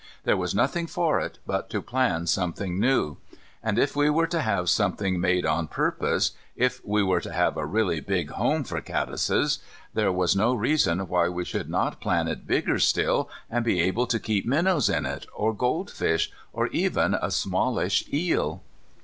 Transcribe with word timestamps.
There 0.23 0.35
was 0.35 0.55
nothing 0.55 0.87
for 0.87 1.19
it 1.19 1.37
but 1.45 1.69
to 1.69 1.79
plan 1.79 2.25
something 2.25 2.79
new. 2.79 3.17
And, 3.61 3.77
if 3.77 3.95
we 3.95 4.09
were 4.09 4.25
to 4.25 4.41
have 4.41 4.67
something 4.67 5.21
made 5.21 5.45
on 5.45 5.67
purpose, 5.67 6.31
if 6.55 6.83
we 6.83 7.03
were 7.03 7.19
to 7.21 7.31
have 7.31 7.55
a 7.55 7.67
really 7.67 7.99
big 7.99 8.31
home 8.31 8.63
for 8.63 8.81
caddises, 8.81 9.59
there 9.93 10.11
was 10.11 10.35
no 10.35 10.55
reason 10.55 11.07
why 11.07 11.29
we 11.29 11.45
should 11.45 11.69
not 11.69 12.01
plan 12.01 12.27
it 12.27 12.47
bigger 12.47 12.79
still 12.79 13.29
and 13.47 13.63
be 13.63 13.79
able 13.79 14.07
to 14.07 14.19
keep 14.19 14.43
minnows 14.47 14.89
in 14.89 15.05
it, 15.05 15.27
or 15.35 15.53
goldfish, 15.53 16.31
or 16.51 16.65
even 16.69 17.13
a 17.13 17.29
smallish 17.29 18.05
eel. 18.11 18.63